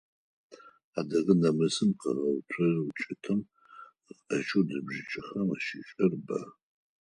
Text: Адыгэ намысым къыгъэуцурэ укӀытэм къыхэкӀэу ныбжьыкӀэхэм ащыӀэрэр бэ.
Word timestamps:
Адыгэ 0.99 1.33
намысым 1.41 1.89
къыгъэуцурэ 1.99 2.79
укӀытэм 2.87 3.39
къыхэкӀэу 4.05 4.63
ныбжьыкӀэхэм 4.69 5.47
ащыӀэрэр 5.55 6.13
бэ. 6.25 6.39